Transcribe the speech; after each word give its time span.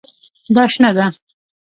دا 0.55 0.63
شنه 0.73 0.91
ده 0.97 1.05